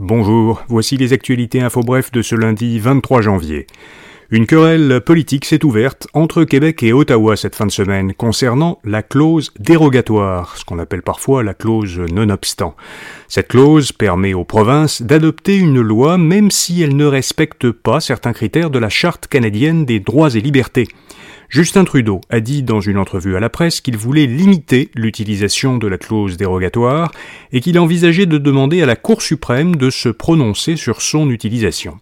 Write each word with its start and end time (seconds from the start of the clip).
Bonjour, 0.00 0.62
voici 0.68 0.96
les 0.96 1.12
actualités 1.12 1.60
info 1.60 1.80
bref 1.80 2.12
de 2.12 2.22
ce 2.22 2.36
lundi 2.36 2.78
23 2.78 3.20
janvier. 3.20 3.66
Une 4.30 4.46
querelle 4.46 5.00
politique 5.04 5.44
s'est 5.44 5.64
ouverte 5.64 6.06
entre 6.12 6.44
Québec 6.44 6.84
et 6.84 6.92
Ottawa 6.92 7.36
cette 7.36 7.56
fin 7.56 7.66
de 7.66 7.72
semaine 7.72 8.14
concernant 8.14 8.78
la 8.84 9.02
clause 9.02 9.52
dérogatoire, 9.58 10.56
ce 10.56 10.64
qu'on 10.64 10.78
appelle 10.78 11.02
parfois 11.02 11.42
la 11.42 11.52
clause 11.52 11.98
nonobstant. 11.98 12.76
Cette 13.26 13.48
clause 13.48 13.90
permet 13.90 14.34
aux 14.34 14.44
provinces 14.44 15.02
d'adopter 15.02 15.56
une 15.56 15.80
loi 15.80 16.16
même 16.16 16.52
si 16.52 16.80
elle 16.80 16.94
ne 16.94 17.06
respecte 17.06 17.72
pas 17.72 17.98
certains 17.98 18.32
critères 18.32 18.70
de 18.70 18.78
la 18.78 18.90
Charte 18.90 19.26
canadienne 19.26 19.84
des 19.84 19.98
droits 19.98 20.32
et 20.32 20.40
libertés. 20.40 20.86
Justin 21.50 21.84
Trudeau 21.84 22.20
a 22.28 22.40
dit 22.40 22.62
dans 22.62 22.82
une 22.82 22.98
entrevue 22.98 23.34
à 23.34 23.40
la 23.40 23.48
presse 23.48 23.80
qu'il 23.80 23.96
voulait 23.96 24.26
limiter 24.26 24.90
l'utilisation 24.94 25.78
de 25.78 25.86
la 25.86 25.96
clause 25.96 26.36
dérogatoire 26.36 27.10
et 27.52 27.62
qu'il 27.62 27.78
envisageait 27.78 28.26
de 28.26 28.36
demander 28.36 28.82
à 28.82 28.86
la 28.86 28.96
Cour 28.96 29.22
suprême 29.22 29.74
de 29.74 29.88
se 29.88 30.10
prononcer 30.10 30.76
sur 30.76 31.00
son 31.00 31.30
utilisation. 31.30 32.00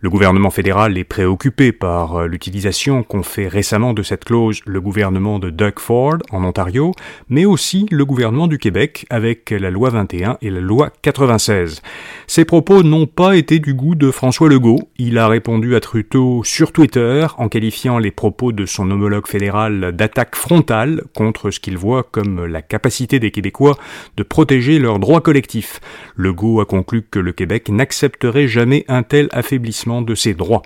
Le 0.00 0.10
gouvernement 0.10 0.50
fédéral 0.50 0.96
est 0.96 1.02
préoccupé 1.02 1.72
par 1.72 2.14
euh, 2.14 2.26
l'utilisation 2.28 3.02
qu'ont 3.02 3.24
fait 3.24 3.48
récemment 3.48 3.94
de 3.94 4.04
cette 4.04 4.24
clause 4.24 4.60
le 4.64 4.80
gouvernement 4.80 5.40
de 5.40 5.50
Doug 5.50 5.80
Ford 5.80 6.18
en 6.30 6.44
Ontario, 6.44 6.92
mais 7.28 7.44
aussi 7.44 7.84
le 7.90 8.04
gouvernement 8.04 8.46
du 8.46 8.58
Québec 8.58 9.06
avec 9.10 9.50
la 9.50 9.70
loi 9.70 9.90
21 9.90 10.38
et 10.40 10.50
la 10.50 10.60
loi 10.60 10.92
96. 11.02 11.82
Ces 12.28 12.44
propos 12.44 12.84
n'ont 12.84 13.06
pas 13.06 13.34
été 13.36 13.58
du 13.58 13.74
goût 13.74 13.96
de 13.96 14.12
François 14.12 14.48
Legault. 14.48 14.78
Il 14.98 15.18
a 15.18 15.26
répondu 15.26 15.74
à 15.74 15.80
Trudeau 15.80 16.44
sur 16.44 16.70
Twitter 16.70 17.26
en 17.36 17.48
qualifiant 17.48 17.98
les 17.98 18.12
propos 18.12 18.52
de 18.52 18.66
son 18.66 18.88
homologue 18.92 19.26
fédéral 19.26 19.90
d'attaque 19.96 20.36
frontale 20.36 21.02
contre 21.12 21.50
ce 21.50 21.58
qu'il 21.58 21.76
voit 21.76 22.04
comme 22.04 22.46
la 22.46 22.62
capacité 22.62 23.18
des 23.18 23.32
Québécois 23.32 23.76
de 24.16 24.22
protéger 24.22 24.78
leurs 24.78 25.00
droits 25.00 25.22
collectifs. 25.22 25.80
Legault 26.14 26.60
a 26.60 26.66
conclu 26.66 27.02
que 27.02 27.18
le 27.18 27.32
Québec 27.32 27.68
n'accepterait 27.68 28.46
jamais 28.46 28.84
un 28.86 29.02
tel 29.02 29.28
affaiblissement 29.32 29.87
de 30.02 30.14
ses 30.14 30.34
droits. 30.34 30.62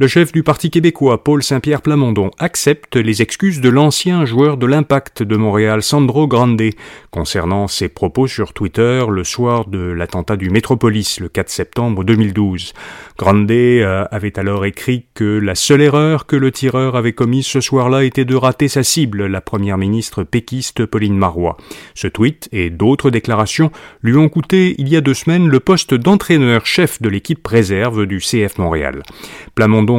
Le 0.00 0.06
chef 0.06 0.30
du 0.30 0.44
Parti 0.44 0.70
québécois, 0.70 1.24
Paul 1.24 1.42
Saint-Pierre 1.42 1.82
Plamondon, 1.82 2.30
accepte 2.38 2.94
les 2.94 3.20
excuses 3.20 3.60
de 3.60 3.68
l'ancien 3.68 4.24
joueur 4.24 4.56
de 4.56 4.64
l'Impact 4.64 5.24
de 5.24 5.36
Montréal, 5.36 5.82
Sandro 5.82 6.28
Grande, 6.28 6.62
concernant 7.10 7.66
ses 7.66 7.88
propos 7.88 8.28
sur 8.28 8.52
Twitter 8.52 9.02
le 9.10 9.24
soir 9.24 9.66
de 9.66 9.80
l'attentat 9.80 10.36
du 10.36 10.50
Métropolis, 10.50 11.18
le 11.18 11.28
4 11.28 11.48
septembre 11.48 12.04
2012. 12.04 12.74
Grande 13.18 13.50
euh, 13.50 14.04
avait 14.12 14.38
alors 14.38 14.66
écrit 14.66 15.06
que 15.14 15.24
la 15.24 15.56
seule 15.56 15.80
erreur 15.80 16.26
que 16.26 16.36
le 16.36 16.52
tireur 16.52 16.94
avait 16.94 17.12
commise 17.12 17.46
ce 17.48 17.60
soir-là 17.60 18.04
était 18.04 18.24
de 18.24 18.36
rater 18.36 18.68
sa 18.68 18.84
cible, 18.84 19.26
la 19.26 19.40
première 19.40 19.78
ministre 19.78 20.22
péquiste 20.22 20.86
Pauline 20.86 21.18
Marois. 21.18 21.56
Ce 21.96 22.06
tweet 22.06 22.48
et 22.52 22.70
d'autres 22.70 23.10
déclarations 23.10 23.72
lui 24.02 24.16
ont 24.16 24.28
coûté 24.28 24.76
il 24.78 24.88
y 24.88 24.94
a 24.94 25.00
deux 25.00 25.14
semaines 25.14 25.48
le 25.48 25.58
poste 25.58 25.94
d'entraîneur-chef 25.94 27.02
de 27.02 27.08
l'équipe 27.08 27.44
réserve 27.44 28.06
du 28.06 28.20
CF 28.20 28.58
Montréal. 28.58 29.02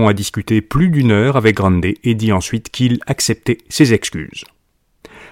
A 0.08 0.14
discuté 0.14 0.62
plus 0.62 0.90
d'une 0.90 1.12
heure 1.12 1.36
avec 1.36 1.56
Grande 1.56 1.86
et 1.86 2.16
dit 2.16 2.32
ensuite 2.32 2.70
qu'il 2.70 3.00
acceptait 3.08 3.58
ses 3.70 3.94
excuses. 3.94 4.46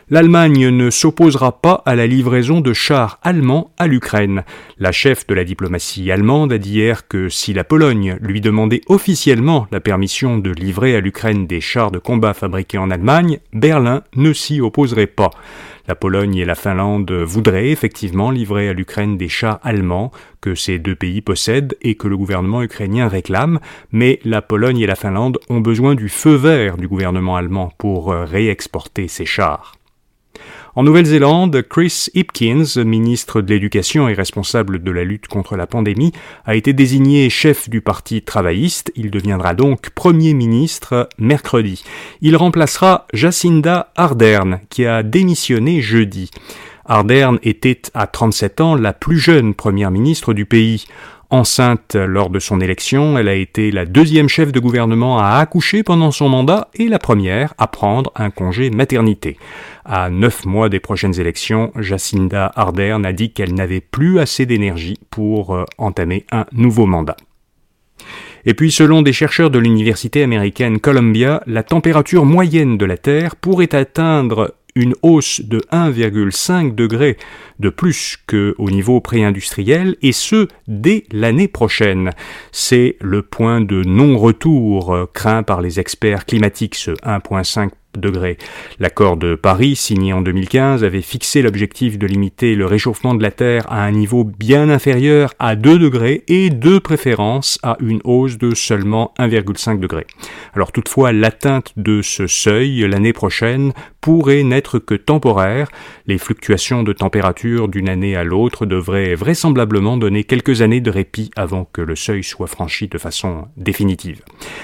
L'Allemagne 0.10 0.70
ne 0.70 0.90
s'opposera 0.90 1.62
pas 1.62 1.84
à 1.86 1.94
la 1.94 2.08
livraison 2.08 2.62
de 2.62 2.72
chars 2.72 3.20
allemands 3.24 3.72
à 3.78 3.88
l'Ukraine. 3.88 4.46
La 4.80 4.94
chef 4.94 5.28
de 5.28 5.34
la 5.34 5.44
diplomatie 5.44 6.10
allemande 6.14 6.54
a 6.54 6.58
dit 6.58 6.76
hier 6.76 7.10
que 7.10 7.28
si 7.28 7.52
la 7.52 7.66
Pologne 7.66 8.18
lui 8.22 8.40
demandait 8.40 8.80
officiellement 8.88 9.68
la 9.70 9.82
permission 9.82 10.38
de 10.38 10.50
livrer 10.50 10.96
à 10.96 11.02
l'Ukraine 11.02 11.46
des 11.46 11.60
chars 11.60 11.92
de 11.92 12.00
combat 12.00 12.34
fabriqués 12.34 12.78
en 12.78 12.90
Allemagne, 12.90 13.40
Berlin 13.52 14.02
ne 14.16 14.32
s'y 14.32 14.62
opposerait 14.62 15.08
pas. 15.08 15.32
La 15.90 15.96
Pologne 15.96 16.38
et 16.38 16.46
la 16.46 16.56
Finlande 16.56 17.12
voudraient 17.12 17.72
effectivement 17.72 18.32
livrer 18.32 18.70
à 18.70 18.74
l'Ukraine 18.74 19.18
des 19.18 19.28
chars 19.28 19.60
allemands 19.62 20.14
que 20.40 20.56
ces 20.56 20.80
deux 20.80 20.96
pays 20.96 21.20
possèdent 21.20 21.76
et 21.82 21.96
que 21.96 22.08
le 22.08 22.16
gouvernement 22.16 22.64
ukrainien 22.64 23.10
réclame, 23.10 23.60
mais 23.92 24.22
la 24.24 24.42
Pologne 24.42 24.80
et 24.80 24.88
la 24.88 24.96
Finlande 24.96 25.38
ont 25.50 25.60
besoin 25.60 25.96
du 25.96 26.08
feu 26.08 26.36
vert 26.36 26.78
du 26.78 26.88
gouvernement 26.88 27.36
allemand 27.36 27.74
pour 27.78 28.14
réexporter 28.14 29.10
ces 29.10 29.26
chars. 29.26 29.77
En 30.76 30.84
Nouvelle-Zélande, 30.84 31.64
Chris 31.68 32.08
Hipkins, 32.14 32.84
ministre 32.84 33.42
de 33.42 33.54
l'Éducation 33.54 34.08
et 34.10 34.14
responsable 34.14 34.84
de 34.84 34.92
la 34.92 35.04
lutte 35.04 35.28
contre 35.28 35.56
la 35.56 35.66
pandémie, 35.66 36.12
a 36.46 36.56
été 36.56 36.74
désigné 36.74 37.30
chef 37.30 37.70
du 37.70 37.82
Parti 37.82 38.22
travailliste. 38.22 38.92
Il 38.96 39.10
deviendra 39.10 39.56
donc 39.56 39.90
Premier 39.90 40.34
ministre 40.34 41.10
mercredi. 41.18 41.84
Il 42.22 42.36
remplacera 42.36 43.08
Jacinda 43.12 43.92
Ardern, 43.96 44.60
qui 44.70 44.86
a 44.86 45.04
démissionné 45.04 45.82
jeudi. 45.82 46.30
Ardern 46.88 47.38
était 47.44 47.82
à 47.94 48.08
37 48.08 48.62
ans 48.62 48.76
la 48.76 48.94
plus 48.94 49.20
jeune 49.20 49.54
première 49.54 49.92
ministre 49.92 50.34
du 50.34 50.46
pays. 50.46 50.86
Enceinte 51.30 51.96
lors 51.96 52.30
de 52.30 52.40
son 52.40 52.62
élection, 52.62 53.18
elle 53.18 53.28
a 53.28 53.34
été 53.34 53.70
la 53.70 53.86
deuxième 53.86 54.30
chef 54.30 54.54
de 54.54 54.62
gouvernement 54.62 55.20
à 55.20 55.40
accoucher 55.40 55.84
pendant 55.84 56.12
son 56.12 56.30
mandat 56.30 56.70
et 56.74 56.88
la 56.88 57.00
première 57.00 57.54
à 57.58 57.68
prendre 57.68 58.14
un 58.16 58.30
congé 58.30 58.70
maternité. 58.70 59.38
À 59.84 60.10
neuf 60.10 60.46
mois 60.46 60.70
des 60.70 60.80
prochaines 60.80 61.20
élections, 61.20 61.74
Jacinda 61.76 62.50
Ardern 62.56 63.06
a 63.06 63.12
dit 63.12 63.34
qu'elle 63.34 63.54
n'avait 63.54 63.82
plus 63.82 64.20
assez 64.20 64.46
d'énergie 64.46 65.00
pour 65.10 65.54
euh, 65.54 65.66
entamer 65.78 66.26
un 66.32 66.46
nouveau 66.54 66.86
mandat. 66.86 67.18
Et 68.46 68.54
puis, 68.54 68.72
selon 68.72 69.02
des 69.02 69.12
chercheurs 69.12 69.50
de 69.50 69.60
l'université 69.60 70.24
américaine 70.24 70.80
Columbia, 70.80 71.44
la 71.46 71.64
température 71.64 72.24
moyenne 72.24 72.78
de 72.78 72.86
la 72.86 72.96
Terre 72.96 73.36
pourrait 73.36 73.76
atteindre 73.76 74.56
une 74.78 74.94
hausse 75.02 75.42
de 75.42 75.58
1,5 75.72 76.76
degré 76.76 77.18
de 77.60 77.70
plus 77.70 78.18
qu'au 78.28 78.70
niveau 78.70 79.02
pré-industriel, 79.02 79.98
et 80.04 80.12
ce, 80.12 80.48
dès 80.68 81.06
l'année 81.12 81.48
prochaine. 81.48 82.12
C'est 82.52 82.96
le 83.02 83.24
point 83.24 83.60
de 83.62 83.82
non-retour 83.84 84.94
euh, 84.94 85.06
craint 85.12 85.42
par 85.42 85.62
les 85.62 85.80
experts 85.80 86.26
climatiques, 86.26 86.76
ce 86.76 86.92
1,5 86.92 87.72
L'accord 88.80 89.18
de 89.18 89.36
Paris, 89.36 89.76
signé 89.76 90.14
en 90.14 90.22
2015, 90.22 90.84
avait 90.84 91.02
fixé 91.02 91.42
l'objectif 91.42 91.98
de 91.98 92.08
limiter 92.08 92.56
le 92.56 92.66
réchauffement 92.66 93.16
de 93.16 93.24
la 93.24 93.32
Terre 93.32 93.66
à 93.70 93.84
un 93.84 93.92
niveau 93.92 94.24
bien 94.24 94.70
inférieur 94.70 95.34
à 95.40 95.56
2 95.56 95.80
degrés 95.80 96.24
et 96.28 96.50
de 96.50 96.80
préférence 96.80 97.60
à 97.64 97.78
une 97.80 98.02
hausse 98.04 98.38
de 98.38 98.54
seulement 98.56 99.14
1,5 99.20 99.80
degré. 99.80 100.06
Alors 100.54 100.72
toutefois, 100.72 101.12
l'atteinte 101.12 101.74
de 101.78 102.02
ce 102.02 102.28
seuil 102.28 102.88
l'année 102.88 103.14
prochaine 103.14 103.74
pourrait 104.02 104.44
n'être 104.44 104.80
que 104.80 104.96
temporaire. 104.96 105.70
Les 106.06 106.18
fluctuations 106.18 106.84
de 106.84 106.94
température 106.94 107.68
d'une 107.68 107.90
année 107.90 108.16
à 108.16 108.24
l'autre 108.24 108.66
devraient 108.66 109.16
vraisemblablement 109.16 109.98
donner 109.98 110.24
quelques 110.24 110.62
années 110.62 110.82
de 110.82 110.90
répit 110.90 111.32
avant 111.36 111.66
que 111.66 111.82
le 111.82 111.96
seuil 111.96 112.24
soit 112.24 112.48
franchi 112.48 112.88
de 112.88 112.98
façon 112.98 113.48
définitive. 113.58 114.22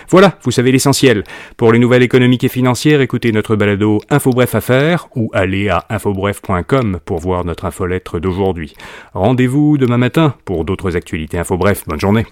Voilà, 0.10 0.38
vous 0.44 0.52
savez 0.52 0.72
l'essentiel. 0.72 1.24
Pour 1.58 1.72
les 1.72 1.80
nouvelles 1.80 2.04
économiques 2.04 2.44
et 2.44 2.50
financières, 2.50 3.02
écoutez 3.02 3.32
notre 3.32 3.56
balado 3.56 4.00
InfoBref 4.10 4.56
Affaires 4.56 5.08
ou 5.16 5.30
allez 5.34 5.70
à 5.70 5.86
infobref.com 5.90 7.00
pour 7.06 7.20
voir 7.20 7.46
notre 7.46 7.66
infolettre 7.66 8.20
d'aujourd'hui. 8.20 8.76
Rendez-vous 9.14 9.78
demain 9.78 9.98
matin 9.98 10.36
pour 10.46 10.66
d'autres 10.66 10.96
actualités 10.96 11.38
InfoBref. 11.40 11.86
Bonne 11.88 12.00
journée. 12.00 12.26